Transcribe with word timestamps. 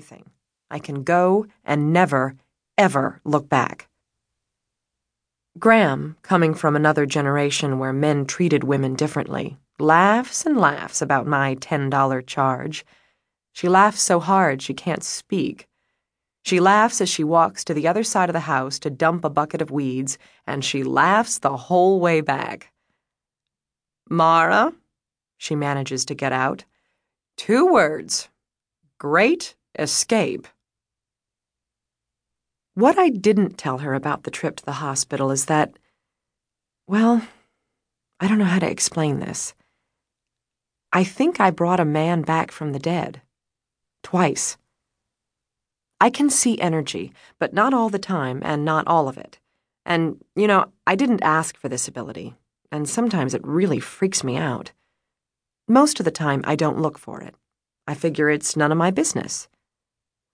anything. 0.00 0.30
I 0.70 0.78
can 0.78 1.02
go 1.02 1.46
and 1.62 1.92
never, 1.92 2.34
ever 2.78 3.20
look 3.24 3.50
back. 3.50 3.88
Gram, 5.58 6.16
coming 6.22 6.54
from 6.54 6.74
another 6.74 7.04
generation 7.04 7.78
where 7.78 7.92
men 7.92 8.24
treated 8.24 8.64
women 8.64 8.94
differently, 8.94 9.58
laughs 9.78 10.46
and 10.46 10.56
laughs 10.56 11.02
about 11.02 11.26
my 11.26 11.56
$10 11.56 12.26
charge. 12.26 12.86
She 13.52 13.68
laughs 13.68 14.00
so 14.00 14.20
hard 14.20 14.62
she 14.62 14.72
can't 14.72 15.04
speak. 15.04 15.66
She 16.44 16.60
laughs 16.60 17.02
as 17.02 17.10
she 17.10 17.24
walks 17.24 17.62
to 17.64 17.74
the 17.74 17.86
other 17.86 18.04
side 18.04 18.30
of 18.30 18.32
the 18.32 18.48
house 18.54 18.78
to 18.78 18.90
dump 18.90 19.24
a 19.24 19.28
bucket 19.28 19.60
of 19.60 19.70
weeds, 19.70 20.16
and 20.46 20.64
she 20.64 20.82
laughs 20.82 21.38
the 21.38 21.56
whole 21.68 22.00
way 22.00 22.22
back. 22.22 22.72
Mara, 24.08 24.72
she 25.36 25.54
manages 25.54 26.06
to 26.06 26.14
get 26.14 26.32
out. 26.32 26.64
Two 27.36 27.70
words. 27.70 28.30
Great 28.98 29.54
escape. 29.78 30.46
What 32.74 32.98
I 32.98 33.08
didn't 33.08 33.58
tell 33.58 33.78
her 33.78 33.94
about 33.94 34.22
the 34.22 34.30
trip 34.30 34.56
to 34.56 34.64
the 34.64 34.72
hospital 34.72 35.30
is 35.30 35.46
that, 35.46 35.78
well, 36.86 37.22
I 38.18 38.28
don't 38.28 38.38
know 38.38 38.44
how 38.44 38.58
to 38.58 38.70
explain 38.70 39.20
this. 39.20 39.54
I 40.92 41.04
think 41.04 41.40
I 41.40 41.50
brought 41.50 41.80
a 41.80 41.84
man 41.84 42.22
back 42.22 42.50
from 42.50 42.72
the 42.72 42.78
dead. 42.78 43.22
Twice. 44.02 44.56
I 46.00 46.10
can 46.10 46.30
see 46.30 46.60
energy, 46.60 47.12
but 47.38 47.52
not 47.52 47.74
all 47.74 47.90
the 47.90 47.98
time 47.98 48.40
and 48.44 48.64
not 48.64 48.86
all 48.86 49.08
of 49.08 49.18
it. 49.18 49.38
And, 49.84 50.24
you 50.34 50.46
know, 50.46 50.66
I 50.86 50.94
didn't 50.94 51.22
ask 51.22 51.56
for 51.56 51.68
this 51.68 51.86
ability, 51.86 52.34
and 52.72 52.88
sometimes 52.88 53.34
it 53.34 53.46
really 53.46 53.80
freaks 53.80 54.24
me 54.24 54.36
out. 54.36 54.72
Most 55.68 56.00
of 56.00 56.04
the 56.04 56.10
time, 56.10 56.42
I 56.44 56.56
don't 56.56 56.80
look 56.80 56.98
for 56.98 57.20
it. 57.20 57.34
I 57.86 57.94
figure 57.94 58.30
it's 58.30 58.56
none 58.56 58.72
of 58.72 58.78
my 58.78 58.90
business. 58.90 59.48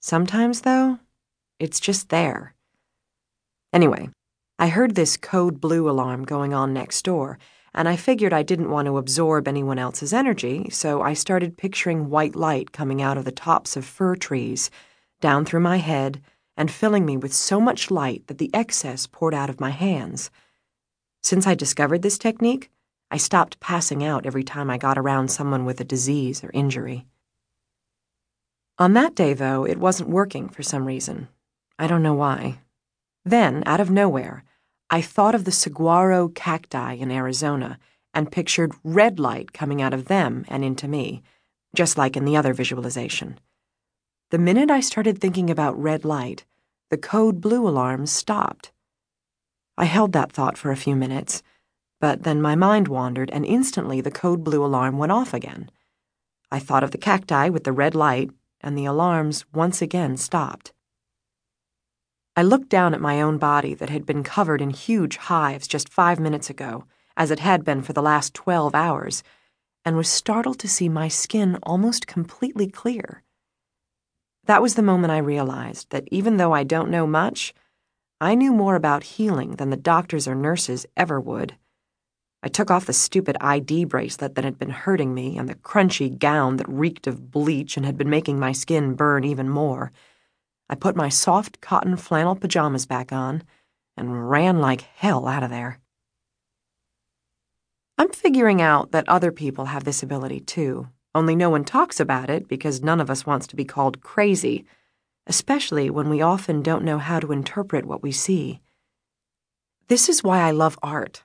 Sometimes, 0.00 0.62
though, 0.62 0.98
it's 1.58 1.80
just 1.80 2.10
there. 2.10 2.54
Anyway, 3.72 4.08
I 4.58 4.68
heard 4.68 4.94
this 4.94 5.16
code 5.16 5.60
blue 5.60 5.88
alarm 5.90 6.24
going 6.24 6.54
on 6.54 6.72
next 6.72 7.02
door, 7.02 7.38
and 7.74 7.88
I 7.88 7.96
figured 7.96 8.32
I 8.32 8.42
didn't 8.42 8.70
want 8.70 8.86
to 8.86 8.96
absorb 8.96 9.46
anyone 9.46 9.78
else's 9.78 10.12
energy, 10.12 10.70
so 10.70 11.02
I 11.02 11.12
started 11.12 11.58
picturing 11.58 12.08
white 12.08 12.34
light 12.34 12.72
coming 12.72 13.02
out 13.02 13.18
of 13.18 13.26
the 13.26 13.32
tops 13.32 13.76
of 13.76 13.84
fir 13.84 14.16
trees, 14.16 14.70
down 15.20 15.44
through 15.44 15.60
my 15.60 15.76
head, 15.76 16.22
and 16.56 16.70
filling 16.70 17.04
me 17.04 17.18
with 17.18 17.34
so 17.34 17.60
much 17.60 17.90
light 17.90 18.26
that 18.28 18.38
the 18.38 18.50
excess 18.54 19.06
poured 19.06 19.34
out 19.34 19.50
of 19.50 19.60
my 19.60 19.70
hands. 19.70 20.30
Since 21.22 21.46
I 21.46 21.54
discovered 21.54 22.00
this 22.00 22.16
technique, 22.16 22.70
I 23.10 23.18
stopped 23.18 23.60
passing 23.60 24.02
out 24.02 24.24
every 24.24 24.42
time 24.42 24.70
I 24.70 24.78
got 24.78 24.96
around 24.96 25.30
someone 25.30 25.64
with 25.64 25.80
a 25.80 25.84
disease 25.84 26.42
or 26.42 26.50
injury. 26.54 27.06
On 28.78 28.92
that 28.92 29.14
day, 29.14 29.32
though, 29.32 29.64
it 29.64 29.78
wasn't 29.78 30.10
working 30.10 30.48
for 30.48 30.62
some 30.62 30.84
reason. 30.84 31.28
I 31.78 31.86
don't 31.86 32.02
know 32.02 32.14
why. 32.14 32.58
Then, 33.24 33.62
out 33.64 33.80
of 33.80 33.90
nowhere, 33.90 34.44
I 34.90 35.00
thought 35.00 35.34
of 35.34 35.44
the 35.44 35.52
saguaro 35.52 36.28
cacti 36.28 36.92
in 36.92 37.10
Arizona 37.10 37.78
and 38.12 38.30
pictured 38.30 38.72
red 38.84 39.18
light 39.18 39.52
coming 39.52 39.80
out 39.80 39.94
of 39.94 40.06
them 40.06 40.44
and 40.48 40.62
into 40.62 40.88
me, 40.88 41.22
just 41.74 41.96
like 41.96 42.16
in 42.16 42.24
the 42.24 42.36
other 42.36 42.52
visualization. 42.52 43.40
The 44.30 44.38
minute 44.38 44.70
I 44.70 44.80
started 44.80 45.20
thinking 45.20 45.50
about 45.50 45.80
red 45.80 46.04
light, 46.04 46.44
the 46.90 46.98
code 46.98 47.40
blue 47.40 47.66
alarm 47.66 48.06
stopped. 48.06 48.72
I 49.78 49.86
held 49.86 50.12
that 50.12 50.32
thought 50.32 50.58
for 50.58 50.70
a 50.70 50.76
few 50.76 50.94
minutes, 50.96 51.42
but 52.00 52.24
then 52.24 52.42
my 52.42 52.54
mind 52.54 52.88
wandered 52.88 53.30
and 53.30 53.44
instantly 53.44 54.00
the 54.00 54.10
code 54.10 54.44
blue 54.44 54.64
alarm 54.64 54.98
went 54.98 55.12
off 55.12 55.32
again. 55.32 55.70
I 56.50 56.58
thought 56.58 56.84
of 56.84 56.90
the 56.90 56.98
cacti 56.98 57.48
with 57.48 57.64
the 57.64 57.72
red 57.72 57.94
light, 57.94 58.30
and 58.66 58.76
the 58.76 58.84
alarms 58.84 59.44
once 59.54 59.80
again 59.80 60.16
stopped. 60.16 60.72
I 62.34 62.42
looked 62.42 62.68
down 62.68 62.94
at 62.94 63.00
my 63.00 63.22
own 63.22 63.38
body 63.38 63.74
that 63.74 63.90
had 63.90 64.04
been 64.04 64.24
covered 64.24 64.60
in 64.60 64.70
huge 64.70 65.16
hives 65.16 65.68
just 65.68 65.88
five 65.88 66.18
minutes 66.18 66.50
ago, 66.50 66.84
as 67.16 67.30
it 67.30 67.38
had 67.38 67.64
been 67.64 67.80
for 67.80 67.92
the 67.92 68.02
last 68.02 68.34
12 68.34 68.74
hours, 68.74 69.22
and 69.84 69.96
was 69.96 70.08
startled 70.08 70.58
to 70.58 70.68
see 70.68 70.88
my 70.88 71.06
skin 71.06 71.58
almost 71.62 72.08
completely 72.08 72.66
clear. 72.66 73.22
That 74.46 74.60
was 74.60 74.74
the 74.74 74.82
moment 74.82 75.12
I 75.12 75.18
realized 75.18 75.90
that 75.90 76.08
even 76.10 76.36
though 76.36 76.52
I 76.52 76.64
don't 76.64 76.90
know 76.90 77.06
much, 77.06 77.54
I 78.20 78.34
knew 78.34 78.52
more 78.52 78.74
about 78.74 79.14
healing 79.14 79.52
than 79.52 79.70
the 79.70 79.76
doctors 79.76 80.26
or 80.26 80.34
nurses 80.34 80.86
ever 80.96 81.20
would. 81.20 81.56
I 82.46 82.48
took 82.48 82.70
off 82.70 82.86
the 82.86 82.92
stupid 82.92 83.36
ID 83.40 83.86
bracelet 83.86 84.36
that 84.36 84.44
had 84.44 84.56
been 84.56 84.70
hurting 84.70 85.12
me 85.12 85.36
and 85.36 85.48
the 85.48 85.56
crunchy 85.56 86.16
gown 86.16 86.58
that 86.58 86.68
reeked 86.68 87.08
of 87.08 87.32
bleach 87.32 87.76
and 87.76 87.84
had 87.84 87.98
been 87.98 88.08
making 88.08 88.38
my 88.38 88.52
skin 88.52 88.94
burn 88.94 89.24
even 89.24 89.48
more 89.48 89.90
I 90.68 90.76
put 90.76 90.94
my 90.94 91.08
soft 91.08 91.60
cotton 91.60 91.96
flannel 91.96 92.36
pajamas 92.36 92.86
back 92.86 93.12
on 93.12 93.42
and 93.96 94.30
ran 94.30 94.60
like 94.60 94.82
hell 94.94 95.26
out 95.26 95.42
of 95.42 95.50
there. 95.50 95.80
I'm 97.98 98.10
figuring 98.10 98.62
out 98.62 98.92
that 98.92 99.08
other 99.08 99.32
people 99.32 99.64
have 99.66 99.82
this 99.82 100.04
ability 100.04 100.38
too, 100.38 100.88
only 101.16 101.34
no 101.34 101.50
one 101.50 101.64
talks 101.64 101.98
about 101.98 102.30
it 102.30 102.46
because 102.46 102.80
none 102.80 103.00
of 103.00 103.10
us 103.10 103.26
wants 103.26 103.48
to 103.48 103.56
be 103.56 103.64
called 103.64 104.02
crazy, 104.02 104.66
especially 105.26 105.90
when 105.90 106.08
we 106.08 106.22
often 106.22 106.62
don't 106.62 106.84
know 106.84 106.98
how 106.98 107.18
to 107.18 107.32
interpret 107.32 107.86
what 107.86 108.04
we 108.04 108.12
see. 108.12 108.60
This 109.88 110.08
is 110.08 110.22
why 110.22 110.40
I 110.42 110.52
love 110.52 110.78
art. 110.80 111.24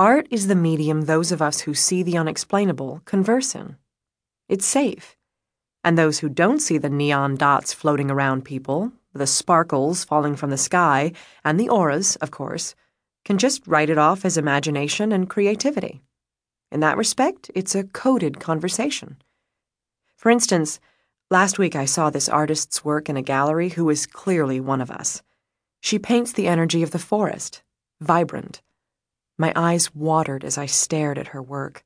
Art 0.00 0.28
is 0.30 0.46
the 0.46 0.54
medium 0.54 1.02
those 1.02 1.30
of 1.30 1.42
us 1.42 1.60
who 1.60 1.74
see 1.74 2.02
the 2.02 2.16
unexplainable 2.16 3.02
converse 3.04 3.54
in. 3.54 3.76
It's 4.48 4.64
safe 4.64 5.14
and 5.84 5.98
those 5.98 6.20
who 6.20 6.30
don't 6.30 6.60
see 6.60 6.78
the 6.78 6.88
neon 6.88 7.36
dots 7.36 7.74
floating 7.74 8.10
around 8.10 8.46
people, 8.46 8.92
the 9.12 9.26
sparkles 9.26 10.02
falling 10.02 10.36
from 10.36 10.48
the 10.48 10.56
sky, 10.56 11.12
and 11.44 11.60
the 11.60 11.68
auras, 11.68 12.16
of 12.16 12.30
course, 12.30 12.74
can 13.26 13.36
just 13.36 13.66
write 13.66 13.90
it 13.90 13.98
off 13.98 14.24
as 14.24 14.38
imagination 14.38 15.12
and 15.12 15.28
creativity. 15.28 16.00
In 16.72 16.80
that 16.80 16.96
respect, 16.96 17.50
it's 17.54 17.74
a 17.74 17.84
coded 17.84 18.40
conversation. 18.40 19.18
For 20.16 20.30
instance, 20.30 20.80
last 21.30 21.58
week 21.58 21.76
I 21.76 21.84
saw 21.84 22.08
this 22.08 22.26
artist's 22.26 22.82
work 22.82 23.10
in 23.10 23.18
a 23.18 23.22
gallery 23.22 23.68
who 23.68 23.90
is 23.90 24.06
clearly 24.06 24.60
one 24.60 24.80
of 24.80 24.90
us. 24.90 25.20
She 25.82 25.98
paints 25.98 26.32
the 26.32 26.48
energy 26.48 26.82
of 26.82 26.90
the 26.90 26.98
forest, 26.98 27.60
vibrant. 28.00 28.62
My 29.40 29.54
eyes 29.56 29.94
watered 29.94 30.44
as 30.44 30.58
I 30.58 30.66
stared 30.66 31.16
at 31.16 31.28
her 31.28 31.40
work. 31.40 31.82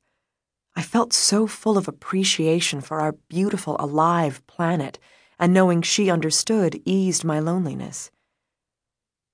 I 0.75 0.81
felt 0.81 1.13
so 1.13 1.47
full 1.47 1.77
of 1.77 1.87
appreciation 1.87 2.81
for 2.81 2.99
our 2.99 3.13
beautiful, 3.13 3.77
alive 3.79 4.45
planet, 4.45 4.99
and 5.39 5.53
knowing 5.53 5.81
she 5.81 6.09
understood 6.09 6.81
eased 6.83 7.23
my 7.23 7.39
loneliness. 7.39 8.11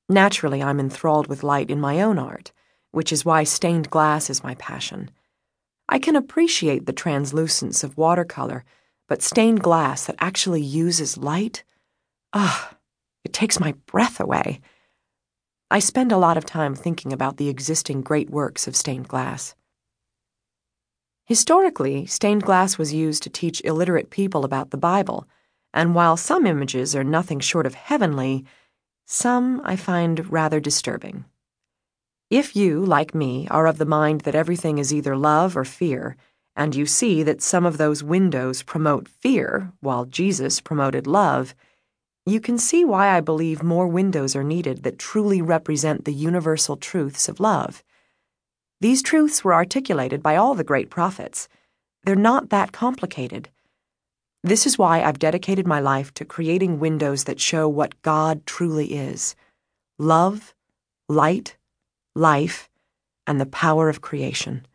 Naturally, 0.08 0.62
I'm 0.62 0.80
enthralled 0.80 1.26
with 1.26 1.42
light 1.42 1.72
in 1.72 1.82
my 1.82 2.00
own 2.00 2.20
art, 2.20 2.52
which 2.92 3.12
is 3.12 3.26
why 3.26 3.44
stained 3.44 3.90
glass 3.90 4.30
is 4.30 4.44
my 4.44 4.54
passion. 4.54 5.10
I 5.90 5.98
can 5.98 6.16
appreciate 6.16 6.86
the 6.86 6.94
translucence 6.94 7.84
of 7.84 7.98
watercolor, 7.98 8.64
but 9.08 9.24
stained 9.24 9.64
glass 9.64 10.06
that 10.06 10.18
actually 10.20 10.62
uses 10.62 11.18
light? 11.18 11.64
Ah, 12.34 12.78
it 13.24 13.34
takes 13.34 13.60
my 13.60 13.74
breath 13.88 14.20
away. 14.20 14.62
I 15.74 15.80
spend 15.80 16.12
a 16.12 16.18
lot 16.18 16.36
of 16.36 16.46
time 16.46 16.76
thinking 16.76 17.14
about 17.14 17.38
the 17.38 17.48
existing 17.48 18.02
great 18.02 18.30
works 18.30 18.68
of 18.68 18.76
stained 18.76 19.08
glass. 19.08 19.56
Historically, 21.24 22.06
stained 22.06 22.44
glass 22.44 22.78
was 22.78 22.94
used 22.94 23.24
to 23.24 23.30
teach 23.30 23.62
illiterate 23.64 24.10
people 24.10 24.44
about 24.44 24.72
the 24.72 24.78
Bible, 24.78 25.30
and 25.74 25.96
while 25.96 26.18
some 26.18 26.46
images 26.46 26.94
are 26.94 27.06
nothing 27.06 27.40
short 27.40 27.66
of 27.66 27.76
heavenly, 27.76 28.44
some 29.06 29.62
I 29.64 29.78
find 29.78 30.30
rather 30.30 30.60
disturbing. 30.60 31.24
If 32.30 32.54
you, 32.54 32.84
like 32.84 33.16
me, 33.16 33.48
are 33.48 33.66
of 33.66 33.78
the 33.78 33.86
mind 33.86 34.22
that 34.22 34.36
everything 34.36 34.78
is 34.78 34.94
either 34.94 35.16
love 35.16 35.56
or 35.56 35.64
fear, 35.64 36.18
and 36.54 36.76
you 36.76 36.86
see 36.86 37.24
that 37.24 37.42
some 37.42 37.66
of 37.66 37.78
those 37.78 38.04
windows 38.04 38.62
promote 38.62 39.08
fear 39.08 39.72
while 39.80 40.04
Jesus 40.04 40.60
promoted 40.60 41.08
love, 41.08 41.56
you 42.26 42.40
can 42.40 42.58
see 42.58 42.86
why 42.86 43.16
I 43.16 43.20
believe 43.20 43.64
more 43.64 43.88
windows 43.88 44.36
are 44.36 44.44
needed 44.44 44.84
that 44.84 45.00
truly 45.00 45.42
represent 45.42 46.06
the 46.06 46.14
universal 46.14 46.78
truths 46.78 47.28
of 47.28 47.40
love. 47.40 47.84
These 48.80 49.02
truths 49.02 49.44
were 49.44 49.54
articulated 49.54 50.22
by 50.22 50.36
all 50.36 50.54
the 50.54 50.64
great 50.64 50.90
prophets. 50.90 51.48
They're 52.04 52.16
not 52.16 52.50
that 52.50 52.72
complicated. 52.72 53.50
This 54.44 54.66
is 54.66 54.78
why 54.78 55.04
I've 55.04 55.20
dedicated 55.20 55.68
my 55.68 55.80
life 55.80 56.14
to 56.16 56.26
creating 56.26 56.80
windows 56.80 57.26
that 57.26 57.40
show 57.40 57.68
what 57.68 58.02
God 58.02 58.46
truly 58.46 58.94
is 58.94 59.36
love, 60.00 60.56
light, 61.08 61.58
life, 62.16 62.70
and 63.28 63.40
the 63.40 63.46
power 63.46 63.88
of 63.88 64.02
creation. 64.02 64.66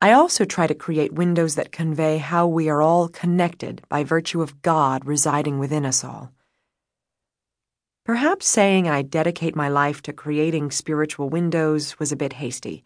I 0.00 0.12
also 0.12 0.44
try 0.44 0.66
to 0.66 0.74
create 0.74 1.12
windows 1.12 1.54
that 1.54 1.72
convey 1.72 2.18
how 2.18 2.46
we 2.46 2.68
are 2.68 2.82
all 2.82 3.08
connected 3.08 3.82
by 3.88 4.04
virtue 4.04 4.42
of 4.42 4.62
God 4.62 5.04
residing 5.04 5.58
within 5.58 5.86
us 5.86 6.04
all. 6.04 6.32
Perhaps 8.06 8.46
saying 8.46 8.88
I 8.88 9.02
dedicate 9.02 9.56
my 9.56 9.68
life 9.68 10.00
to 10.02 10.12
creating 10.12 10.70
spiritual 10.70 11.28
windows 11.28 11.98
was 11.98 12.12
a 12.12 12.16
bit 12.16 12.34
hasty 12.34 12.84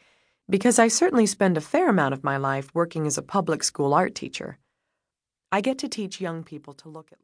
because 0.48 0.78
I 0.78 0.88
certainly 0.88 1.26
spend 1.26 1.58
a 1.58 1.60
fair 1.60 1.90
amount 1.90 2.14
of 2.14 2.24
my 2.24 2.38
life 2.38 2.70
working 2.72 3.06
as 3.06 3.18
a 3.18 3.22
public 3.22 3.62
school 3.62 3.92
art 3.92 4.14
teacher. 4.14 4.56
I 5.52 5.60
get 5.60 5.76
to 5.80 5.90
teach 5.90 6.22
young 6.22 6.42
people 6.42 6.72
to 6.72 6.88
look 6.88 7.12
at 7.12 7.18